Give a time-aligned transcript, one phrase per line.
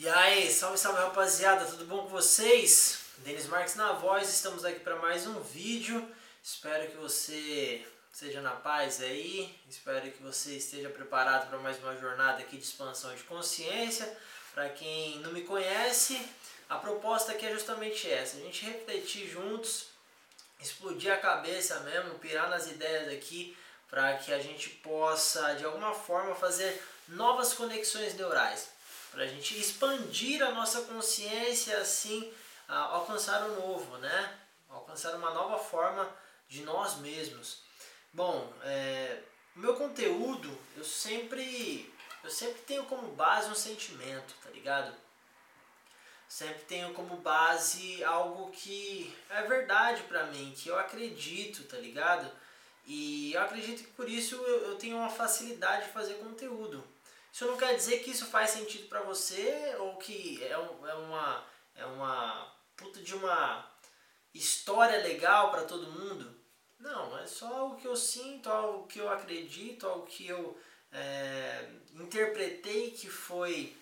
[0.00, 3.00] E aí, salve, salve rapaziada, tudo bom com vocês?
[3.16, 6.08] Denis Marques na voz, estamos aqui para mais um vídeo.
[6.40, 11.96] Espero que você seja na paz aí, espero que você esteja preparado para mais uma
[11.96, 14.16] jornada aqui de expansão de consciência.
[14.54, 16.16] Para quem não me conhece,
[16.68, 19.88] a proposta aqui é justamente essa: a gente refletir juntos,
[20.60, 23.58] explodir a cabeça mesmo, pirar nas ideias aqui,
[23.90, 28.77] para que a gente possa de alguma forma fazer novas conexões neurais
[29.10, 32.32] para a gente expandir a nossa consciência assim
[32.68, 34.38] alcançar o novo, né?
[34.68, 36.08] Alcançar uma nova forma
[36.48, 37.62] de nós mesmos.
[38.12, 39.20] Bom, é,
[39.56, 44.94] meu conteúdo eu sempre eu sempre tenho como base um sentimento, tá ligado?
[46.28, 52.30] Sempre tenho como base algo que é verdade para mim, que eu acredito, tá ligado?
[52.86, 56.84] E eu acredito que por isso eu, eu tenho uma facilidade de fazer conteúdo.
[57.32, 61.46] Isso não quer dizer que isso faz sentido para você ou que é, é, uma,
[61.74, 63.70] é uma puta de uma
[64.34, 66.36] história legal para todo mundo.
[66.78, 70.58] Não, é só algo que eu sinto, algo que eu acredito, algo que eu
[70.92, 73.76] é, interpretei que foi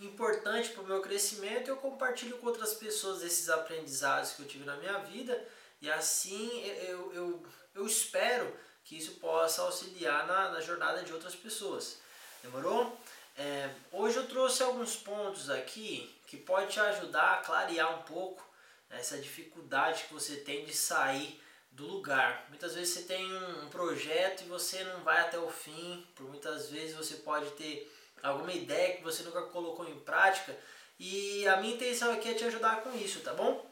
[0.00, 1.68] importante para o meu crescimento.
[1.68, 5.46] Eu compartilho com outras pessoas esses aprendizados que eu tive na minha vida
[5.80, 11.34] e assim eu, eu, eu espero que isso possa auxiliar na, na jornada de outras
[11.34, 11.98] pessoas.
[12.44, 12.94] Demorou?
[13.38, 18.46] É, hoje eu trouxe alguns pontos aqui que pode te ajudar a clarear um pouco
[18.90, 22.44] essa dificuldade que você tem de sair do lugar.
[22.50, 26.68] Muitas vezes você tem um projeto e você não vai até o fim, por muitas
[26.68, 27.90] vezes você pode ter
[28.22, 30.54] alguma ideia que você nunca colocou em prática
[30.98, 33.66] e a minha intenção aqui é te ajudar com isso, tá bom?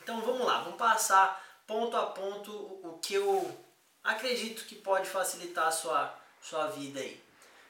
[0.00, 3.58] Então vamos lá, vamos passar ponto a ponto o que eu
[4.04, 7.27] acredito que pode facilitar a sua, sua vida aí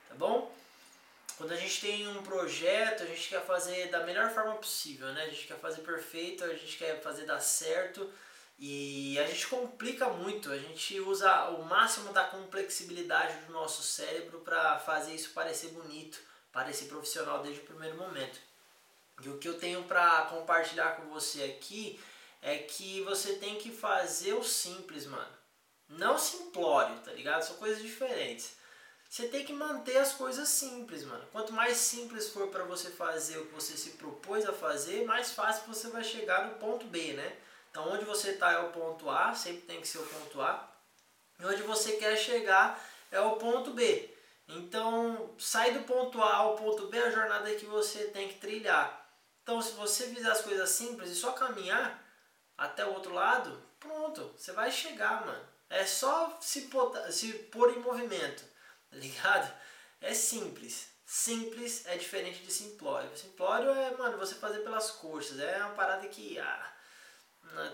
[0.08, 0.54] tá bom?
[1.36, 5.22] Quando a gente tem um projeto, a gente quer fazer da melhor forma possível, né?
[5.22, 8.12] A gente quer fazer perfeito, a gente quer fazer dar certo
[8.58, 14.40] e a gente complica muito, a gente usa o máximo da complexibilidade do nosso cérebro
[14.40, 16.18] para fazer isso parecer bonito,
[16.50, 18.40] parecer profissional desde o primeiro momento.
[19.22, 22.00] E o que eu tenho para compartilhar com você aqui
[22.42, 25.38] é que você tem que fazer o simples, mano.
[25.88, 27.42] Não simplório, tá ligado?
[27.42, 28.57] São coisas diferentes.
[29.08, 31.26] Você tem que manter as coisas simples, mano.
[31.32, 35.32] Quanto mais simples for para você fazer o que você se propôs a fazer, mais
[35.32, 37.36] fácil você vai chegar no ponto B, né?
[37.70, 40.70] Então, onde você está é o ponto A, sempre tem que ser o ponto A.
[41.40, 42.78] E onde você quer chegar
[43.10, 44.14] é o ponto B.
[44.46, 49.06] Então, sai do ponto A ao ponto B, a jornada que você tem que trilhar.
[49.42, 52.04] Então, se você fizer as coisas simples e só caminhar
[52.58, 55.48] até o outro lado, pronto, você vai chegar, mano.
[55.70, 56.68] É só se
[57.10, 58.44] se pôr em movimento
[58.96, 59.52] ligado?
[60.00, 60.88] É simples.
[61.04, 63.16] Simples é diferente de simplório.
[63.16, 65.38] Simplório é, mano, você fazer pelas coxas.
[65.38, 66.72] É uma parada que, ah,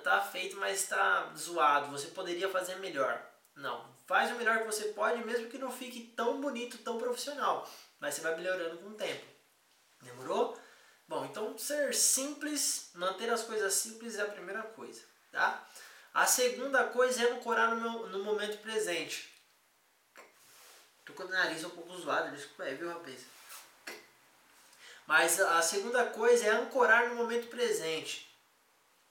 [0.02, 1.91] tá feito, mas tá zoado.
[1.91, 3.20] Você poderia fazer melhor.
[3.56, 7.69] Não, faz o melhor que você pode, mesmo que não fique tão bonito, tão profissional.
[8.00, 9.25] Mas você vai melhorando com o tempo.
[10.02, 10.58] Demorou?
[11.06, 15.66] Bom, então ser simples, manter as coisas simples é a primeira coisa, tá?
[16.14, 19.34] A segunda coisa é ancorar no, meu, no momento presente.
[21.04, 23.26] Tô com o nariz um pouco zoado, desculpa aí, viu, rapaz?
[25.06, 28.34] Mas a segunda coisa é ancorar no momento presente.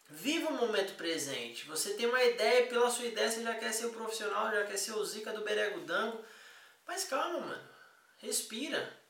[0.09, 1.65] Viva o momento presente.
[1.65, 4.77] Você tem uma ideia, pela sua ideia você já quer ser o profissional, já quer
[4.77, 6.23] ser o zica do berego dango.
[6.87, 7.69] Mas calma, mano.
[8.17, 9.01] Respira.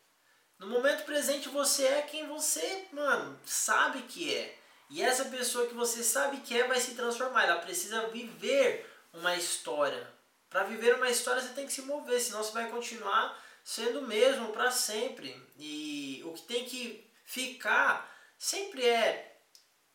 [0.59, 4.57] No momento presente você é quem você, mano, sabe que é.
[4.89, 7.45] E essa pessoa que você sabe que é vai se transformar.
[7.45, 10.12] Ela precisa viver uma história.
[10.53, 14.07] Para viver uma história você tem que se mover, senão você vai continuar sendo o
[14.07, 15.35] mesmo para sempre.
[15.57, 19.41] E o que tem que ficar sempre é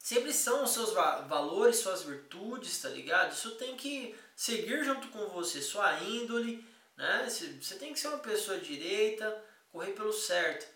[0.00, 3.32] sempre são os seus valores, suas virtudes, tá ligado?
[3.32, 7.28] Isso tem que seguir junto com você, sua índole, né?
[7.28, 10.66] Você tem que ser uma pessoa direita, correr pelo certo.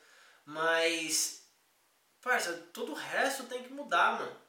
[0.44, 1.42] Mas,
[2.20, 4.41] parça, todo o resto tem que mudar, mano.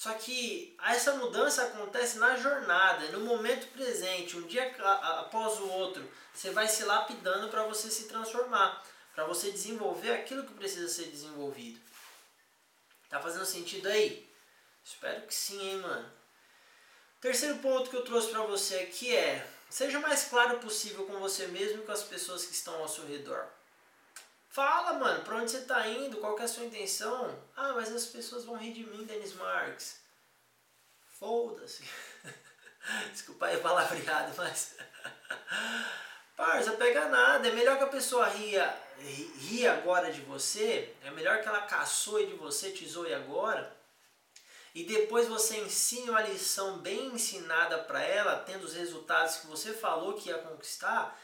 [0.00, 6.10] Só que essa mudança acontece na jornada, no momento presente, um dia após o outro.
[6.32, 8.82] Você vai se lapidando para você se transformar,
[9.14, 11.78] para você desenvolver aquilo que precisa ser desenvolvido.
[13.10, 14.26] Tá fazendo sentido aí?
[14.82, 16.10] Espero que sim, hein, mano.
[17.20, 21.18] Terceiro ponto que eu trouxe para você aqui é: seja o mais claro possível com
[21.18, 23.46] você mesmo e com as pessoas que estão ao seu redor.
[24.50, 26.16] Fala, mano, pra onde você tá indo?
[26.16, 27.40] Qual que é a sua intenção?
[27.56, 30.00] Ah, mas as pessoas vão rir de mim, Dennis Marks.
[31.20, 31.84] Foda-se.
[33.12, 34.74] Desculpa aí palavreado, mas.
[36.36, 37.46] Parça, pega nada.
[37.46, 38.76] É melhor que a pessoa ria,
[39.38, 43.76] ria agora de você, é melhor que ela caçoe de você, te zoe agora,
[44.74, 49.72] e depois você ensine uma lição bem ensinada para ela, tendo os resultados que você
[49.72, 51.16] falou que ia conquistar,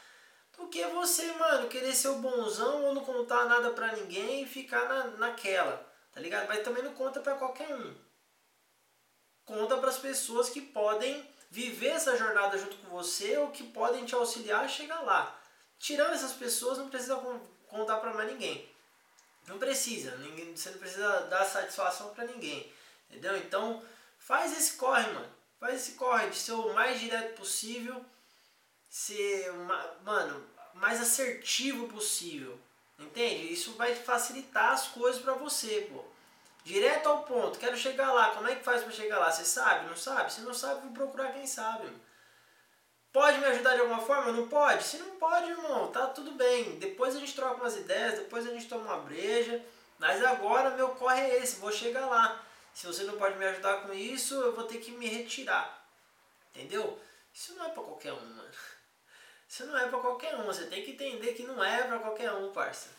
[0.57, 4.47] do que você, mano, querer ser o bonzão ou não contar nada pra ninguém e
[4.47, 6.47] ficar na, naquela, tá ligado?
[6.47, 7.95] Mas também não conta pra qualquer um.
[9.45, 14.05] Conta para as pessoas que podem viver essa jornada junto com você ou que podem
[14.05, 15.39] te auxiliar a chegar lá.
[15.79, 17.15] Tirando essas pessoas, não precisa
[17.67, 18.69] contar para mais ninguém.
[19.47, 22.69] Não precisa, ninguém, você não precisa dar satisfação para ninguém.
[23.09, 23.37] Entendeu?
[23.37, 23.81] Então,
[24.17, 25.31] faz esse corre, mano.
[25.59, 28.03] Faz esse corre de ser o mais direto possível,
[28.89, 29.51] ser,
[30.03, 32.59] mano, mais assertivo possível.
[32.99, 33.53] Entende?
[33.53, 36.03] Isso vai facilitar as coisas para você, pô.
[36.63, 38.31] Direto ao ponto, quero chegar lá.
[38.31, 39.31] Como é que faz para chegar lá?
[39.31, 39.87] Você sabe?
[39.87, 40.33] Não sabe?
[40.33, 41.87] Se não sabe, vou procurar quem sabe.
[43.13, 44.31] Pode me ajudar de alguma forma?
[44.31, 44.83] Não pode?
[44.83, 46.77] Se não pode, irmão, tá tudo bem.
[46.77, 49.63] Depois a gente troca umas ideias, depois a gente toma uma breja.
[49.97, 52.43] Mas agora meu corre é esse, vou chegar lá.
[52.73, 55.87] Se você não pode me ajudar com isso, eu vou ter que me retirar.
[56.53, 56.99] Entendeu?
[57.33, 58.51] Isso não é para qualquer um, mano.
[59.47, 60.43] Isso não é para qualquer um.
[60.45, 62.89] Você tem que entender que não é para qualquer um, parça.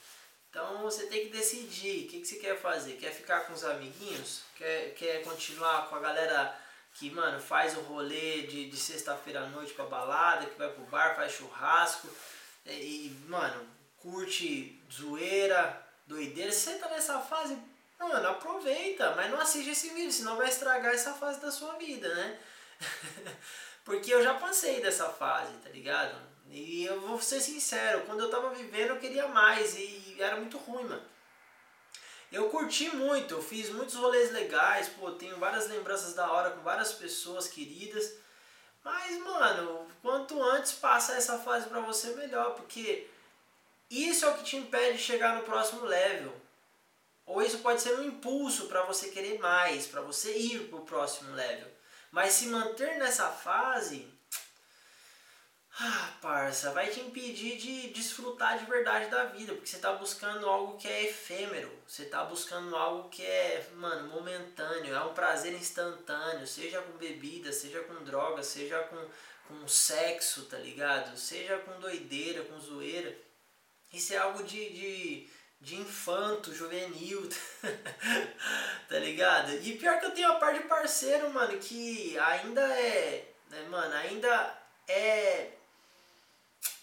[0.51, 2.95] Então você tem que decidir o que, que você quer fazer.
[2.95, 4.43] Quer ficar com os amiguinhos?
[4.57, 6.59] Quer, quer continuar com a galera
[6.95, 10.85] que, mano, faz o rolê de, de sexta-feira à noite pra balada, que vai pro
[10.85, 12.09] bar, faz churrasco
[12.67, 13.69] e, mano,
[13.99, 16.51] curte zoeira, doideira.
[16.51, 17.57] Você tá nessa fase,
[17.99, 22.13] mano, aproveita, mas não assiste esse vídeo, senão vai estragar essa fase da sua vida,
[22.15, 22.39] né?
[23.85, 26.19] Porque eu já passei dessa fase, tá ligado?
[26.51, 30.57] E eu vou ser sincero, quando eu tava vivendo eu queria mais e era muito
[30.59, 31.03] ruim, mano.
[32.31, 36.61] Eu curti muito, eu fiz muitos rolês legais, pô, tenho várias lembranças da hora com
[36.63, 38.13] várias pessoas queridas.
[38.85, 43.09] Mas, mano, quanto antes passar essa fase pra você, melhor, porque
[43.91, 46.35] isso é o que te impede de chegar no próximo level.
[47.25, 51.35] Ou isso pode ser um impulso para você querer mais, para você ir pro próximo
[51.35, 51.69] level.
[52.11, 54.09] Mas se manter nessa fase,
[55.81, 60.49] ah, parça, vai te impedir de desfrutar de verdade da vida, porque você está buscando
[60.49, 65.53] algo que é efêmero, você está buscando algo que é, mano, momentâneo, é um prazer
[65.53, 68.97] instantâneo, seja com bebida, seja com droga, seja com,
[69.47, 71.17] com sexo, tá ligado?
[71.17, 73.17] Seja com doideira, com zoeira.
[73.93, 77.29] Isso é algo de, de, de infanto, juvenil,
[78.89, 79.53] tá ligado?
[79.53, 83.95] E pior que eu tenho a parte de parceiro, mano, que ainda é, né, mano,
[83.95, 84.59] ainda
[84.89, 85.53] é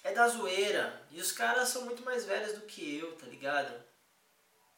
[0.05, 1.01] é da zoeira.
[1.09, 3.73] E os caras são muito mais velhos do que eu, tá ligado?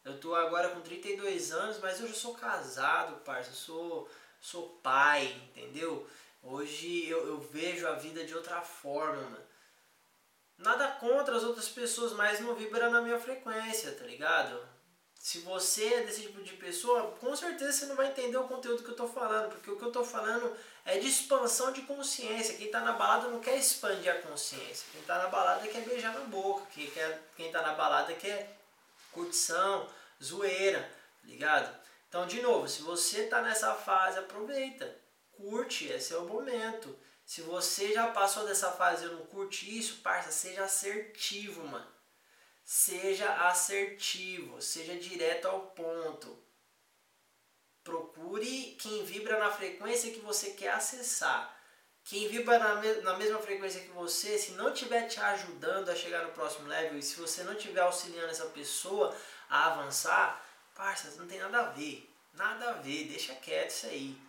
[0.03, 3.49] Eu tô agora com 32 anos, mas eu já sou casado, parça.
[3.51, 4.09] Eu sou,
[4.39, 6.07] sou pai, entendeu?
[6.41, 9.47] Hoje eu, eu vejo a vida de outra forma, mano.
[10.57, 14.57] Nada contra as outras pessoas, mas não vibra na minha frequência, tá ligado?
[15.19, 18.81] Se você é desse tipo de pessoa, com certeza você não vai entender o conteúdo
[18.81, 20.55] que eu estou falando, porque o que eu estou falando
[20.85, 22.55] é de expansão de consciência.
[22.55, 24.87] Quem está na balada não quer expandir a consciência.
[24.91, 26.65] Quem está na balada quer beijar na boca.
[26.73, 28.57] Quem, quer, quem tá na balada quer
[29.11, 29.89] curtição,
[30.23, 31.77] zoeira, tá ligado?
[32.07, 34.95] Então, de novo, se você está nessa fase, aproveita.
[35.33, 36.97] Curte, esse é o momento.
[37.25, 41.96] Se você já passou dessa fase e não curte isso, parça, seja assertivo, mano.
[42.69, 46.37] Seja assertivo, seja direto ao ponto.
[47.81, 51.57] Procure quem vibra na frequência que você quer acessar.
[52.03, 55.95] Quem vibra na, me na mesma frequência que você, se não estiver te ajudando a
[55.95, 59.15] chegar no próximo level e se você não estiver auxiliando essa pessoa
[59.49, 60.45] a avançar,
[60.75, 62.13] parça, não tem nada a ver.
[62.33, 64.21] Nada a ver, deixa quieto isso aí.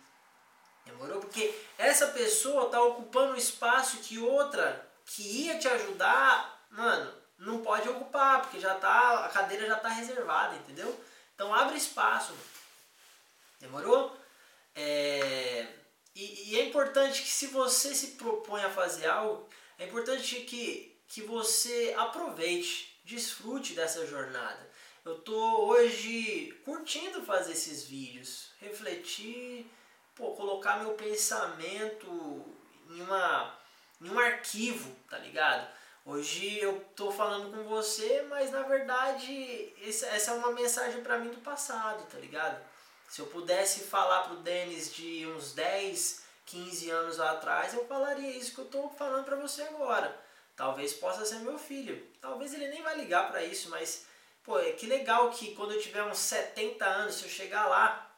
[0.85, 1.19] Demorou?
[1.19, 7.61] Porque essa pessoa está ocupando um espaço que outra que ia te ajudar, mano, não
[7.61, 10.99] pode ocupar, porque já tá, a cadeira já está reservada, entendeu?
[11.33, 12.33] Então abre espaço.
[13.59, 14.15] Demorou?
[14.75, 15.67] É,
[16.15, 20.97] e, e, é importante que se você se propõe a fazer algo, é importante que,
[21.07, 24.69] que você aproveite, desfrute dessa jornada.
[25.05, 29.65] Eu tô hoje curtindo fazer esses vídeos, refletir,
[30.13, 32.45] pô, colocar meu pensamento
[32.89, 33.57] em, uma,
[34.01, 35.78] em um arquivo, tá ligado?
[36.11, 41.29] Hoje eu tô falando com você, mas na verdade essa é uma mensagem para mim
[41.29, 42.59] do passado, tá ligado?
[43.07, 48.55] Se eu pudesse falar pro Denis de uns 10, 15 anos atrás, eu falaria isso
[48.55, 50.19] que eu tô falando para você agora.
[50.55, 52.03] Talvez possa ser meu filho.
[52.19, 54.07] Talvez ele nem vai ligar para isso, mas
[54.43, 58.11] pô, é que legal que quando eu tiver uns 70 anos, se eu chegar lá,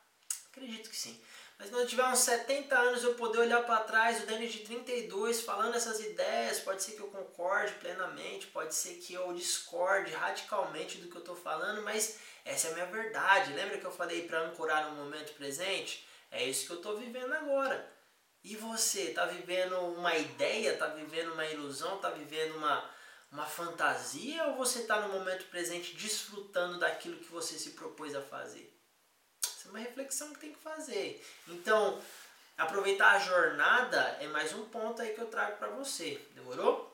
[0.50, 1.22] acredito que sim.
[1.62, 4.62] Mas quando eu tiver uns 70 anos eu poder olhar para trás, o Denis de
[4.62, 10.12] 32 falando essas ideias, pode ser que eu concorde plenamente, pode ser que eu discorde
[10.12, 13.54] radicalmente do que eu estou falando, mas essa é a minha verdade.
[13.54, 16.04] Lembra que eu falei para ancorar no momento presente?
[16.32, 17.88] É isso que eu estou vivendo agora.
[18.44, 22.90] E você, está vivendo uma ideia, está vivendo uma ilusão, está vivendo uma,
[23.32, 28.22] uma fantasia ou você está no momento presente desfrutando daquilo que você se propôs a
[28.24, 28.81] fazer?
[29.62, 31.24] Isso é uma reflexão que tem que fazer.
[31.48, 32.02] Então,
[32.58, 36.20] aproveitar a jornada é mais um ponto aí que eu trago para você.
[36.34, 36.92] Demorou?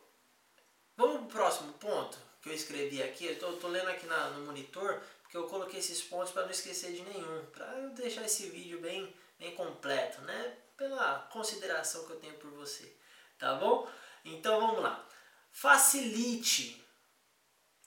[0.97, 3.25] Vamos pro próximo ponto que eu escrevi aqui.
[3.25, 6.91] Eu estou lendo aqui na, no monitor porque eu coloquei esses pontos para não esquecer
[6.91, 10.57] de nenhum, para deixar esse vídeo bem, bem completo, né?
[10.75, 12.93] Pela consideração que eu tenho por você,
[13.39, 13.89] tá bom?
[14.25, 15.07] Então vamos lá.
[15.53, 16.85] Facilite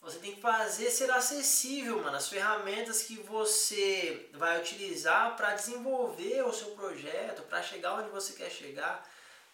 [0.01, 6.43] você tem que fazer ser acessível, mano, as ferramentas que você vai utilizar para desenvolver
[6.43, 9.07] o seu projeto, para chegar onde você quer chegar.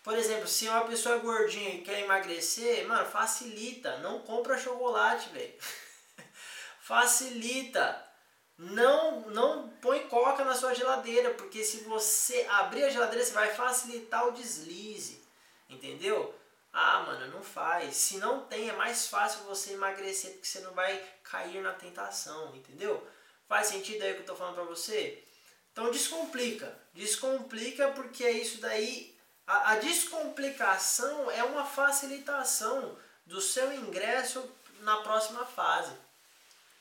[0.05, 3.99] Por exemplo, se uma pessoa é gordinha e quer emagrecer, mano, facilita.
[3.99, 5.55] Não compra chocolate, velho.
[6.81, 8.05] facilita.
[8.57, 13.53] Não, não põe coca na sua geladeira, porque se você abrir a geladeira, você vai
[13.53, 15.27] facilitar o deslize.
[15.69, 16.33] Entendeu?
[16.79, 17.97] Ah, mano, não faz.
[17.97, 22.55] Se não tem, é mais fácil você emagrecer porque você não vai cair na tentação,
[22.55, 23.09] entendeu?
[23.49, 25.25] Faz sentido aí o que eu tô falando pra você?
[25.73, 26.79] Então descomplica.
[26.93, 29.19] Descomplica porque é isso daí.
[29.47, 34.47] A, a descomplicação é uma facilitação do seu ingresso
[34.81, 35.97] na próxima fase.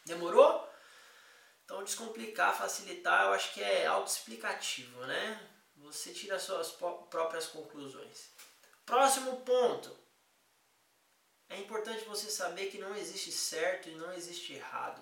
[0.04, 0.70] Demorou?
[1.64, 5.40] Então descomplicar, facilitar, eu acho que é autoexplicativo, né?
[5.78, 8.36] Você tira suas próprias conclusões.
[8.86, 9.96] Próximo ponto.
[11.50, 15.02] É importante você saber que não existe certo e não existe errado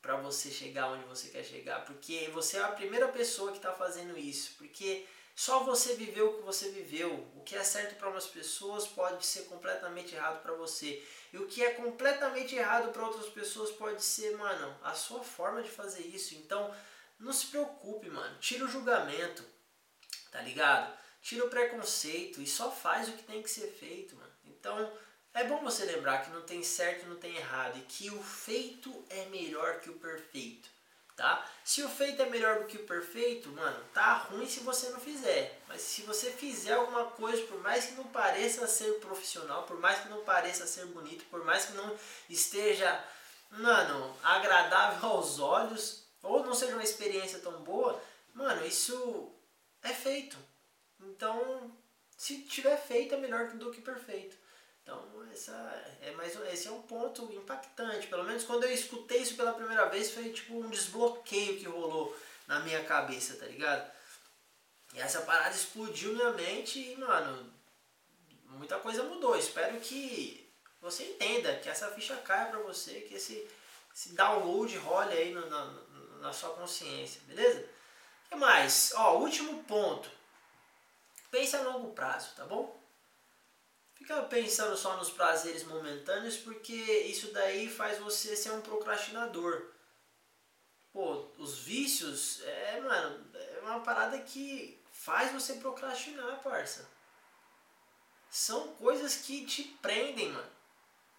[0.00, 3.72] para você chegar onde você quer chegar, porque você é a primeira pessoa que está
[3.72, 7.12] fazendo isso, porque só você viveu o que você viveu.
[7.34, 11.04] O que é certo para umas pessoas pode ser completamente errado para você.
[11.32, 15.62] E o que é completamente errado para outras pessoas pode ser, mano, a sua forma
[15.62, 16.34] de fazer isso.
[16.36, 16.72] Então,
[17.18, 18.38] não se preocupe, mano.
[18.38, 19.44] Tira o julgamento,
[20.30, 20.96] tá ligado?
[21.24, 24.30] Tira o preconceito e só faz o que tem que ser feito, mano.
[24.44, 24.92] Então,
[25.32, 28.22] é bom você lembrar que não tem certo e não tem errado e que o
[28.22, 30.68] feito é melhor que o perfeito,
[31.16, 31.50] tá?
[31.64, 35.00] Se o feito é melhor do que o perfeito, mano, tá ruim se você não
[35.00, 35.58] fizer.
[35.66, 40.00] Mas se você fizer alguma coisa, por mais que não pareça ser profissional, por mais
[40.00, 41.96] que não pareça ser bonito, por mais que não
[42.28, 43.02] esteja,
[43.48, 47.98] mano, agradável aos olhos, ou não seja uma experiência tão boa,
[48.34, 49.32] mano, isso
[49.82, 50.36] é feito.
[51.06, 51.70] Então,
[52.16, 54.36] se tiver feito é melhor do que perfeito.
[54.82, 55.52] Então, essa
[56.02, 58.06] é mais, esse é um ponto impactante.
[58.06, 62.14] Pelo menos quando eu escutei isso pela primeira vez, foi tipo um desbloqueio que rolou
[62.46, 63.90] na minha cabeça, tá ligado?
[64.92, 67.52] E essa parada explodiu minha mente e, mano,
[68.50, 69.36] muita coisa mudou.
[69.36, 70.46] Espero que
[70.80, 73.48] você entenda, que essa ficha caia pra você, que esse,
[73.94, 75.64] esse download role aí na, na,
[76.20, 77.60] na sua consciência, beleza?
[78.26, 78.92] O que mais?
[78.94, 80.10] Ó, último ponto
[81.34, 82.80] Pense a longo prazo, tá bom?
[83.94, 89.66] Fica pensando só nos prazeres momentâneos porque isso daí faz você ser um procrastinador.
[90.92, 96.88] Pô, os vícios é, mano, é uma parada que faz você procrastinar, parça.
[98.30, 100.52] São coisas que te prendem, mano.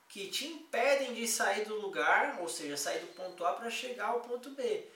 [0.08, 4.12] Que te impedem de sair do lugar, ou seja, sair do ponto A para chegar
[4.12, 4.95] ao ponto B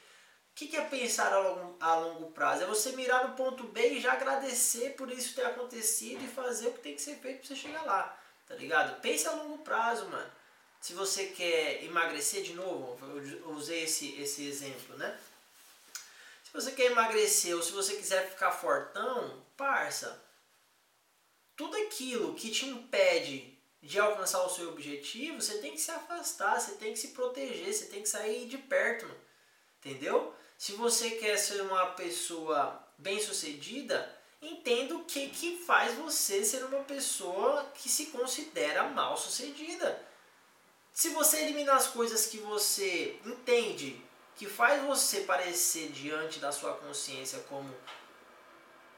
[0.59, 2.63] que, que é pensar a longo, a longo prazo?
[2.63, 6.67] É você mirar no ponto B e já agradecer por isso ter acontecido e fazer
[6.67, 8.99] o que tem que ser feito para você chegar lá, tá ligado?
[8.99, 10.29] Pense a longo prazo, mano.
[10.81, 15.17] Se você quer emagrecer de novo, eu usei esse, esse exemplo, né?
[16.43, 20.21] Se você quer emagrecer ou se você quiser ficar fortão, parça,
[21.55, 26.59] tudo aquilo que te impede de alcançar o seu objetivo, você tem que se afastar,
[26.59, 29.21] você tem que se proteger, você tem que sair de perto, mano.
[29.79, 30.35] entendeu?
[30.59, 36.83] Se você quer ser uma pessoa bem-sucedida, entenda o que, que faz você ser uma
[36.83, 40.05] pessoa que se considera mal-sucedida.
[40.91, 44.03] Se você eliminar as coisas que você entende
[44.35, 47.73] que faz você parecer diante da sua consciência como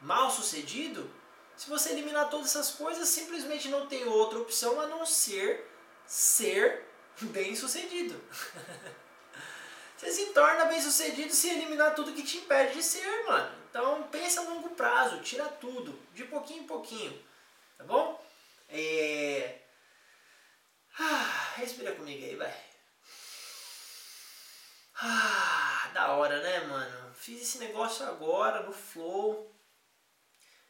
[0.01, 1.07] mal-sucedido,
[1.55, 5.71] se você eliminar todas essas coisas, simplesmente não tem outra opção a não ser
[6.07, 6.87] ser
[7.21, 8.19] bem-sucedido.
[10.01, 13.55] Você se torna bem sucedido se eliminar tudo que te impede de ser, mano.
[13.70, 17.24] Então pensa a longo prazo, tira tudo, de pouquinho em pouquinho,
[17.77, 18.20] tá bom?
[18.67, 19.62] É...
[20.98, 22.51] Ah, respira comigo aí, vai.
[25.00, 27.13] Ah, da hora, né, mano?
[27.13, 29.55] Fiz esse negócio agora no flow.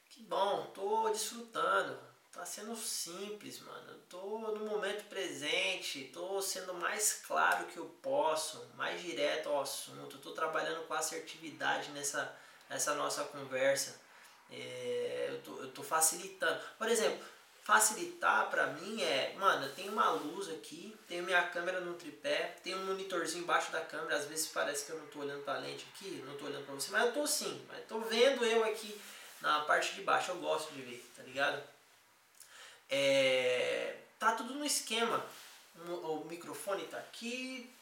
[0.09, 1.97] Que bom, tô desfrutando.
[2.31, 3.99] Tá sendo simples, mano.
[4.09, 10.17] tô no momento presente, tô sendo mais claro que eu posso, mais direto ao assunto.
[10.17, 12.33] tô trabalhando com assertividade nessa,
[12.69, 13.99] nessa nossa conversa.
[14.49, 16.61] É, eu, tô, eu tô facilitando.
[16.77, 17.19] Por exemplo,
[17.63, 22.55] facilitar para mim é, mano, eu tenho uma luz aqui, tenho minha câmera no tripé,
[22.63, 25.59] tenho um monitorzinho embaixo da câmera, às vezes parece que eu não tô olhando pra
[25.59, 28.63] lente aqui, não tô olhando pra você, mas eu tô sim, mas tô vendo eu
[28.63, 28.99] aqui
[29.41, 31.61] na parte de baixo, eu gosto de ver, tá ligado?
[32.91, 35.25] É, tá tudo no esquema,
[36.03, 37.73] o microfone tá aqui,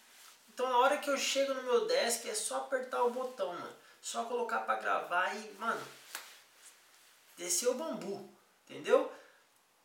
[0.53, 3.75] então na hora que eu chego no meu desk é só apertar o botão, mano,
[4.01, 5.83] só colocar para gravar e, mano,
[7.35, 8.29] descer o bambu,
[8.65, 9.11] entendeu?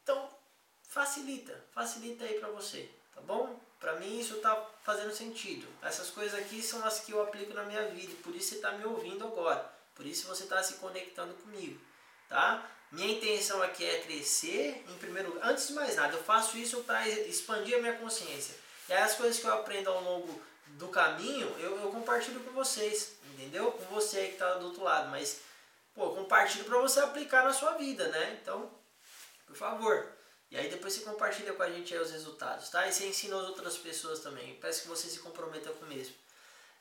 [0.02, 0.28] Então,
[0.82, 3.58] facilita, facilita aí para você, tá bom?
[3.80, 5.66] Para mim isso tá fazendo sentido.
[5.82, 8.72] Essas coisas aqui são as que eu aplico na minha vida, por isso você tá
[8.72, 9.72] me ouvindo agora.
[9.94, 11.80] Por isso você está se conectando comigo,
[12.34, 12.68] tá?
[12.90, 15.50] Minha intenção aqui é crescer, em primeiro lugar.
[15.50, 18.56] Antes de mais nada, eu faço isso para expandir a minha consciência.
[18.88, 22.50] E aí as coisas que eu aprendo ao longo do caminho, eu, eu compartilho com
[22.50, 23.70] vocês, entendeu?
[23.70, 25.42] Com você aí que está do outro lado, mas
[25.94, 28.36] pô, compartilho para você aplicar na sua vida, né?
[28.42, 28.68] Então,
[29.46, 30.12] por favor.
[30.50, 32.86] E aí depois você compartilha com a gente os resultados, tá?
[32.88, 34.56] E você ensina as outras pessoas também.
[34.56, 36.14] peço que você se comprometa com o mesmo.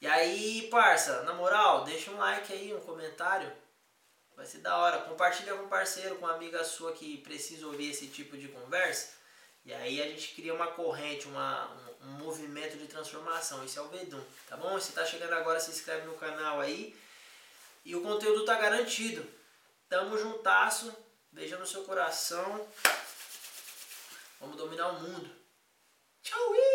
[0.02, 3.52] E aí, parça, na moral, deixa um like aí, um comentário.
[4.36, 5.02] Vai ser da hora.
[5.02, 9.14] Compartilha com um parceiro, com uma amiga sua que precisa ouvir esse tipo de conversa.
[9.66, 11.72] E aí a gente cria uma corrente, uma,
[12.02, 13.64] um, movimento de transformação.
[13.64, 14.80] Isso é o Bedum, tá bom?
[14.80, 16.96] Se tá chegando agora, se inscreve no canal aí.
[17.86, 19.26] E o conteúdo tá garantido.
[19.88, 20.94] Tamo juntasso.
[21.32, 22.68] Beijo no seu coração.
[24.40, 25.30] Vamos dominar o mundo.
[26.22, 26.73] Tchau!